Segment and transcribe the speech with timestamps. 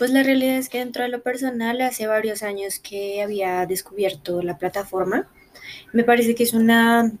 [0.00, 4.40] Pues la realidad es que dentro de lo personal, hace varios años que había descubierto
[4.40, 5.28] la plataforma.
[5.92, 7.12] Me parece que es una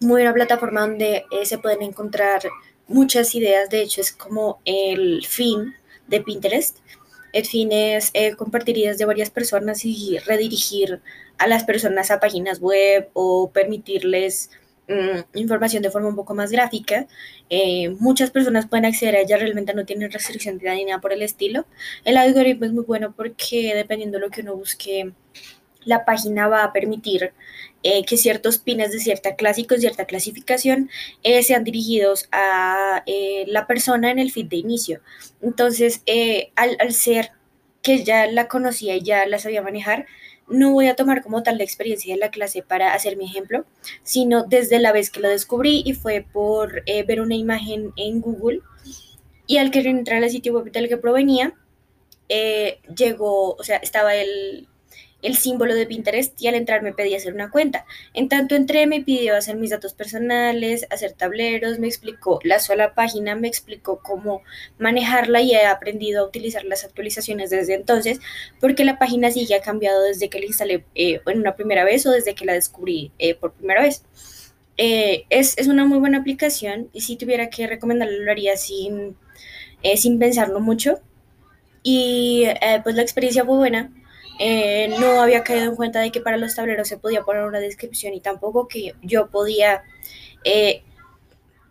[0.00, 2.40] muy buena plataforma donde eh, se pueden encontrar
[2.88, 3.68] muchas ideas.
[3.68, 5.74] De hecho, es como el fin
[6.06, 6.78] de Pinterest.
[7.34, 11.02] El fin es eh, compartir ideas de varias personas y redirigir
[11.36, 14.48] a las personas a páginas web o permitirles
[14.88, 17.06] Mm, información de forma un poco más gráfica.
[17.50, 21.12] Eh, muchas personas pueden acceder a ella, realmente no tienen restricción de ni nada por
[21.12, 21.66] el estilo.
[22.04, 25.12] El algoritmo es muy bueno porque dependiendo de lo que uno busque,
[25.84, 27.32] la página va a permitir
[27.82, 30.90] eh, que ciertos pines de cierta clase y con cierta clasificación
[31.22, 33.04] eh, sean dirigidos a
[33.46, 35.00] la persona en el feed de inicio.
[35.40, 36.02] Entonces,
[36.56, 37.32] al, al ser
[37.82, 40.06] que ya la conocía y ya la sabía manejar,
[40.48, 43.64] no voy a tomar como tal la experiencia de la clase para hacer mi ejemplo,
[44.02, 48.20] sino desde la vez que lo descubrí y fue por eh, ver una imagen en
[48.20, 48.60] Google.
[49.46, 51.54] Y al querer entrar al sitio web del que provenía,
[52.28, 54.68] eh, llegó, o sea, estaba el,
[55.22, 57.86] el símbolo de Pinterest y al entrar me pedía hacer una cuenta.
[58.12, 62.94] En tanto entré, me pidió hacer mis datos personales, hacer tableros, me explicó la sola
[62.94, 64.42] página, me explicó cómo
[64.78, 68.18] manejarla y he aprendido a utilizar las actualizaciones desde entonces,
[68.60, 72.04] porque la página sí ha cambiado desde que la instalé eh, en una primera vez
[72.06, 74.04] o desde que la descubrí eh, por primera vez.
[74.76, 79.16] Eh, es, es, una muy buena aplicación y si tuviera que recomendarlo lo haría sin,
[79.96, 81.00] sin pensarlo mucho.
[81.84, 82.46] Y
[82.84, 83.90] pues la experiencia fue buena
[84.38, 87.60] eh, no había caído en cuenta de que para los tableros se podía poner una
[87.60, 89.82] descripción y tampoco que yo podía
[90.44, 90.82] eh,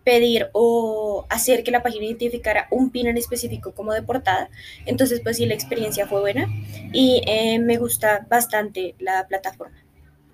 [0.03, 4.49] pedir o hacer que la página identificara un pin en específico como de portada.
[4.85, 6.47] Entonces, pues sí, la experiencia fue buena
[6.91, 9.77] y eh, me gusta bastante la plataforma.